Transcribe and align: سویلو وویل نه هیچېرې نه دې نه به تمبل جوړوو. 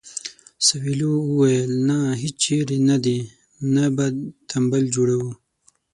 سویلو 0.65 1.11
وویل 1.29 1.71
نه 1.87 1.97
هیچېرې 2.21 2.77
نه 2.89 2.97
دې 3.05 3.19
نه 3.75 3.85
به 3.95 4.05
تمبل 4.49 4.83
جوړوو. 4.95 5.31